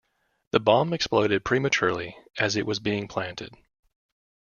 [0.49, 3.53] The bomb exploded prematurely as it was being planted.